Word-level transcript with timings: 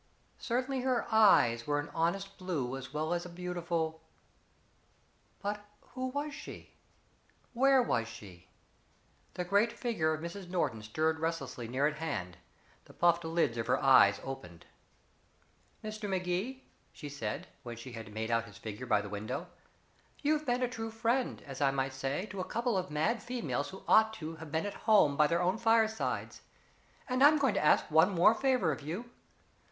Certainly 0.39 0.79
her 0.81 1.05
eyes 1.13 1.67
were 1.67 1.79
an 1.79 1.91
honest 1.93 2.39
blue 2.39 2.75
as 2.75 2.91
well 2.91 3.13
as 3.13 3.23
a 3.23 3.29
beautiful 3.29 4.01
but 5.43 5.63
who 5.93 6.07
was 6.07 6.33
she? 6.33 6.73
Where 7.53 7.83
was 7.83 8.07
she? 8.07 8.47
The 9.35 9.45
great 9.45 9.71
figure 9.71 10.11
of 10.11 10.19
Mrs. 10.19 10.49
Norton 10.49 10.81
stirred 10.81 11.19
restlessly 11.19 11.67
near 11.67 11.85
at 11.85 11.97
hand; 11.99 12.37
the 12.85 12.95
puffed 12.95 13.23
lids 13.23 13.59
of 13.59 13.67
her 13.67 13.79
eyes 13.79 14.19
opened. 14.23 14.65
"Mr. 15.83 16.09
Magee," 16.09 16.63
she 16.91 17.07
said, 17.07 17.45
when 17.61 17.77
she 17.77 17.91
had 17.91 18.11
made 18.11 18.31
out 18.31 18.45
his 18.45 18.57
figure 18.57 18.87
by 18.87 19.01
the 19.01 19.07
window, 19.07 19.49
"you've 20.23 20.47
been 20.47 20.63
a 20.63 20.67
true 20.67 20.89
friend, 20.89 21.43
as 21.45 21.61
I 21.61 21.69
might 21.69 21.93
say, 21.93 22.25
to 22.31 22.39
a 22.39 22.43
couple 22.43 22.75
of 22.75 22.89
mad 22.89 23.21
females 23.21 23.69
who 23.69 23.83
ought 23.87 24.15
to 24.15 24.37
have 24.37 24.51
been 24.51 24.65
at 24.65 24.73
home 24.89 25.15
by 25.15 25.27
their 25.27 25.43
own 25.43 25.59
firesides, 25.59 26.41
and 27.07 27.23
I'm 27.23 27.37
going 27.37 27.53
to 27.53 27.63
ask 27.63 27.85
one 27.91 28.09
more 28.09 28.33
favor 28.33 28.71
of 28.71 28.81
you. 28.81 29.11